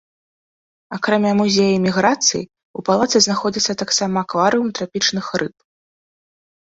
Акрамя 0.95 1.33
музея 1.41 1.67
іміграцыі, 1.79 2.41
у 2.79 2.85
палацы 2.89 3.17
знаходзіцца 3.29 3.77
таксама 3.85 4.15
акварыум 4.27 4.67
трапічных 4.81 5.25
рыб. 5.43 5.55